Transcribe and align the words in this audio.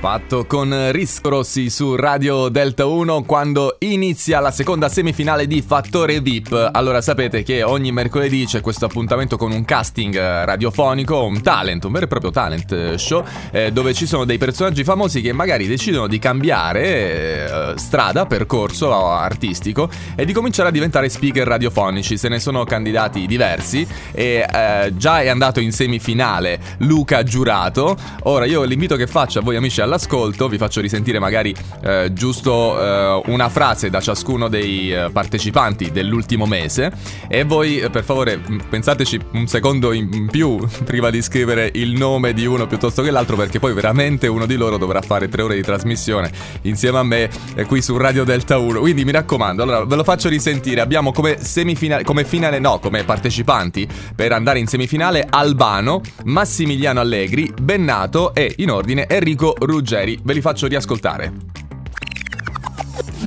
Fatto 0.00 0.46
con 0.46 0.92
Risco 0.92 1.28
Rossi 1.28 1.68
su 1.70 1.96
Radio 1.96 2.48
Delta 2.50 2.86
1 2.86 3.24
quando 3.24 3.78
inizia 3.80 4.38
la 4.38 4.52
seconda 4.52 4.88
semifinale 4.88 5.48
di 5.48 5.60
Fattore 5.60 6.20
VIP. 6.20 6.70
Allora 6.72 7.00
sapete 7.00 7.42
che 7.42 7.64
ogni 7.64 7.90
mercoledì 7.90 8.44
c'è 8.46 8.60
questo 8.60 8.84
appuntamento 8.84 9.36
con 9.36 9.50
un 9.50 9.64
casting 9.64 10.16
radiofonico, 10.16 11.24
un 11.24 11.42
talent, 11.42 11.82
un 11.84 11.90
vero 11.90 12.04
e 12.04 12.08
proprio 12.08 12.30
talent 12.30 12.70
eh, 12.70 12.96
show, 12.96 13.24
eh, 13.50 13.72
dove 13.72 13.92
ci 13.92 14.06
sono 14.06 14.24
dei 14.24 14.38
personaggi 14.38 14.84
famosi 14.84 15.20
che 15.20 15.32
magari 15.32 15.66
decidono 15.66 16.06
di 16.06 16.20
cambiare 16.20 17.72
eh, 17.72 17.72
strada, 17.74 18.24
percorso 18.24 18.94
artistico 18.94 19.90
e 20.14 20.24
di 20.24 20.32
cominciare 20.32 20.68
a 20.68 20.72
diventare 20.72 21.08
speaker 21.08 21.44
radiofonici. 21.44 22.16
Se 22.16 22.28
ne 22.28 22.38
sono 22.38 22.62
candidati 22.62 23.26
diversi 23.26 23.84
e 24.12 24.46
eh, 24.48 24.92
già 24.96 25.22
è 25.22 25.28
andato 25.28 25.58
in 25.58 25.72
semifinale 25.72 26.60
Luca 26.78 27.24
Giurato. 27.24 27.96
Ora 28.22 28.44
io 28.44 28.62
l'invito 28.62 28.94
che 28.94 29.08
faccio 29.08 29.40
a 29.40 29.42
voi 29.42 29.56
amici 29.56 29.86
all'ascolto, 29.88 30.48
vi 30.48 30.58
faccio 30.58 30.80
risentire 30.80 31.18
magari 31.18 31.54
eh, 31.82 32.12
giusto 32.12 32.80
eh, 32.80 33.22
una 33.26 33.48
frase 33.48 33.90
da 33.90 34.00
ciascuno 34.00 34.48
dei 34.48 34.92
eh, 34.92 35.10
partecipanti 35.10 35.90
dell'ultimo 35.90 36.46
mese 36.46 36.92
e 37.26 37.44
voi 37.44 37.80
eh, 37.80 37.90
per 37.90 38.04
favore 38.04 38.40
pensateci 38.68 39.18
un 39.32 39.46
secondo 39.46 39.92
in 39.92 40.28
più 40.30 40.58
prima 40.84 41.10
di 41.10 41.22
scrivere 41.22 41.70
il 41.74 41.92
nome 41.92 42.32
di 42.32 42.46
uno 42.46 42.66
piuttosto 42.66 43.02
che 43.02 43.10
l'altro 43.10 43.36
perché 43.36 43.58
poi 43.58 43.72
veramente 43.72 44.26
uno 44.26 44.46
di 44.46 44.56
loro 44.56 44.76
dovrà 44.76 45.00
fare 45.00 45.28
tre 45.28 45.42
ore 45.42 45.54
di 45.54 45.62
trasmissione 45.62 46.30
insieme 46.62 46.98
a 46.98 47.02
me 47.02 47.30
eh, 47.54 47.64
qui 47.64 47.82
su 47.82 47.96
Radio 47.96 48.24
Delta 48.24 48.58
1. 48.58 48.80
Quindi 48.80 49.04
mi 49.04 49.12
raccomando, 49.12 49.62
allora 49.62 49.84
ve 49.84 49.96
lo 49.96 50.04
faccio 50.04 50.28
risentire. 50.28 50.80
Abbiamo 50.80 51.12
come 51.12 51.38
semifinale, 51.42 52.04
come 52.04 52.24
finale, 52.24 52.58
no, 52.58 52.78
come 52.78 53.04
partecipanti 53.04 53.88
per 54.14 54.32
andare 54.32 54.58
in 54.58 54.66
semifinale 54.66 55.26
Albano, 55.28 56.02
Massimiliano 56.24 57.00
Allegri, 57.00 57.52
Bennato 57.60 58.34
e 58.34 58.54
in 58.58 58.70
ordine 58.70 59.08
Enrico 59.08 59.54
Ruggeri. 59.58 59.77
Ruggeri, 59.78 60.18
ve 60.24 60.32
li 60.32 60.40
faccio 60.40 60.66
riascoltare. 60.66 61.32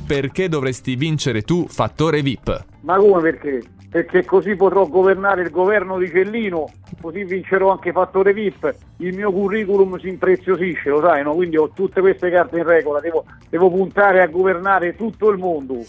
Perché 0.06 0.50
dovresti 0.50 0.96
vincere 0.96 1.40
tu 1.40 1.66
fattore 1.66 2.20
VIP? 2.20 2.64
Ma 2.82 2.98
come 2.98 3.22
perché? 3.22 3.62
Perché 3.88 4.26
così 4.26 4.54
potrò 4.54 4.86
governare 4.86 5.42
il 5.42 5.50
governo 5.50 5.96
di 5.98 6.10
Cellino, 6.10 6.70
così 7.00 7.24
vincerò 7.24 7.70
anche 7.70 7.92
fattore 7.92 8.34
VIP. 8.34 8.74
Il 8.98 9.14
mio 9.14 9.32
curriculum 9.32 9.98
si 9.98 10.08
impreziosisce, 10.08 10.90
lo 10.90 11.00
sai, 11.00 11.22
no? 11.22 11.32
Quindi 11.32 11.56
ho 11.56 11.70
tutte 11.70 12.02
queste 12.02 12.30
carte 12.30 12.58
in 12.58 12.64
regola, 12.64 13.00
devo, 13.00 13.24
devo 13.48 13.70
puntare 13.70 14.20
a 14.20 14.26
governare 14.26 14.94
tutto 14.94 15.30
il 15.30 15.38
mondo 15.38 15.84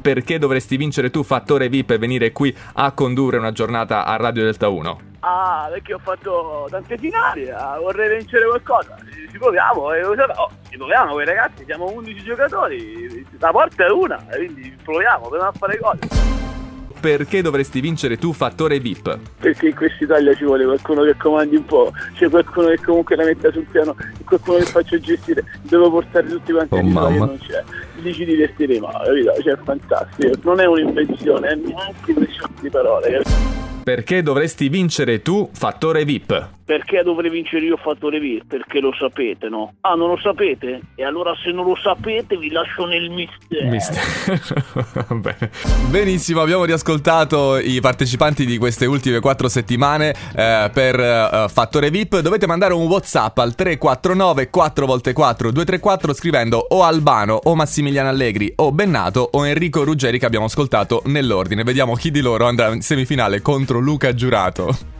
perché 0.00 0.38
dovresti 0.38 0.78
vincere 0.78 1.10
tu 1.10 1.22
fattore 1.22 1.68
VIP 1.68 1.90
e 1.90 1.98
venire 1.98 2.32
qui 2.32 2.56
a 2.72 2.92
condurre 2.92 3.36
una 3.36 3.52
giornata 3.52 4.06
a 4.06 4.16
Radio 4.16 4.44
Delta 4.44 4.68
1? 4.68 5.09
Ah, 5.20 5.68
perché 5.70 5.94
ho 5.94 5.98
fatto 5.98 6.66
tante 6.70 6.96
finali, 6.96 7.50
ah, 7.50 7.78
vorrei 7.78 8.18
vincere 8.18 8.46
qualcosa. 8.46 8.96
Ci 9.30 9.38
proviamo, 9.38 9.92
eh, 9.92 10.02
oh, 10.04 10.50
ci 10.68 10.76
proviamo 10.76 11.12
quei 11.12 11.26
ragazzi, 11.26 11.64
siamo 11.64 11.90
11 11.92 12.22
giocatori, 12.22 13.26
la 13.38 13.50
porta 13.50 13.86
è 13.86 13.90
una, 13.90 14.24
quindi 14.34 14.74
proviamo, 14.82 15.28
proviamo 15.28 15.48
a 15.48 15.52
fare 15.52 15.78
cose 15.78 16.20
perché 17.00 17.40
dovresti 17.40 17.80
vincere 17.80 18.18
tu 18.18 18.32
fattore 18.32 18.78
VIP? 18.78 19.18
Perché 19.40 19.68
in 19.68 19.74
questa 19.74 20.04
Italia 20.04 20.34
ci 20.34 20.44
vuole 20.44 20.64
qualcuno 20.64 21.02
che 21.02 21.16
comandi 21.16 21.56
un 21.56 21.64
po', 21.64 21.90
c'è 22.14 22.28
qualcuno 22.28 22.68
che 22.68 22.78
comunque 22.84 23.16
la 23.16 23.24
metta 23.24 23.50
sul 23.50 23.64
piano, 23.70 23.96
qualcuno 24.24 24.58
che 24.58 24.64
faccia 24.66 24.98
gestire, 24.98 25.44
devo 25.62 25.90
portare 25.90 26.28
tutti 26.28 26.52
quanti 26.52 26.74
oh, 26.74 26.78
a 26.78 27.08
non 27.08 27.38
c'è. 27.38 27.64
Dici 28.00 28.24
di 28.24 28.32
divertiremo, 28.32 28.86
capito? 28.86 29.34
Cioè, 29.42 29.52
è 29.54 29.58
fantastico. 29.64 30.32
Non 30.42 30.60
è 30.60 30.66
un'invenzione, 30.66 31.48
è 31.48 31.54
neanche 31.54 32.12
un 32.12 32.26
di 32.60 32.70
parole. 32.70 33.22
Perché 33.82 34.22
dovresti 34.22 34.68
vincere 34.68 35.22
tu 35.22 35.48
fattore 35.52 36.04
VIP? 36.04 36.59
Perché 36.70 37.02
dovrei 37.02 37.30
vincere 37.30 37.64
io 37.64 37.76
fattore 37.76 38.20
VIP? 38.20 38.46
Perché 38.46 38.78
lo 38.78 38.92
sapete, 38.96 39.48
no? 39.48 39.74
Ah, 39.80 39.94
non 39.94 40.06
lo 40.10 40.16
sapete? 40.16 40.80
E 40.94 41.02
allora 41.02 41.34
se 41.42 41.50
non 41.50 41.64
lo 41.64 41.74
sapete 41.74 42.36
vi 42.36 42.48
lascio 42.52 42.86
nel 42.86 43.10
mistero. 43.10 43.68
Mistero. 43.68 45.18
Benissimo, 45.90 46.42
abbiamo 46.42 46.62
riascoltato 46.62 47.58
i 47.58 47.80
partecipanti 47.80 48.46
di 48.46 48.56
queste 48.56 48.86
ultime 48.86 49.18
quattro 49.18 49.48
settimane 49.48 50.14
eh, 50.36 50.70
per 50.72 51.00
eh, 51.00 51.46
fattore 51.48 51.90
VIP. 51.90 52.20
Dovete 52.20 52.46
mandare 52.46 52.72
un 52.72 52.86
WhatsApp 52.86 53.36
al 53.38 53.56
349 53.56 54.48
4x4 54.54 55.50
234 55.50 56.14
scrivendo 56.14 56.64
o 56.68 56.84
Albano 56.84 57.34
o 57.42 57.56
Massimiliano 57.56 58.10
Allegri 58.10 58.52
o 58.54 58.70
Bennato 58.70 59.28
o 59.32 59.44
Enrico 59.44 59.82
Ruggeri 59.82 60.20
che 60.20 60.26
abbiamo 60.26 60.44
ascoltato 60.44 61.02
nell'ordine. 61.06 61.64
Vediamo 61.64 61.96
chi 61.96 62.12
di 62.12 62.20
loro 62.20 62.46
andrà 62.46 62.72
in 62.72 62.80
semifinale 62.80 63.42
contro 63.42 63.80
Luca 63.80 64.14
Giurato. 64.14 64.99